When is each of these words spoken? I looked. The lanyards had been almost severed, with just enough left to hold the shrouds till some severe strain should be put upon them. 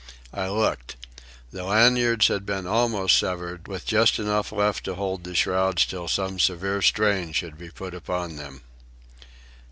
I 0.33 0.49
looked. 0.49 0.95
The 1.51 1.63
lanyards 1.63 2.27
had 2.29 2.43
been 2.43 2.65
almost 2.65 3.15
severed, 3.19 3.67
with 3.67 3.85
just 3.85 4.17
enough 4.17 4.51
left 4.51 4.83
to 4.85 4.95
hold 4.95 5.23
the 5.25 5.35
shrouds 5.35 5.85
till 5.85 6.07
some 6.07 6.39
severe 6.39 6.81
strain 6.81 7.33
should 7.33 7.55
be 7.55 7.69
put 7.69 7.93
upon 7.93 8.35
them. 8.35 8.63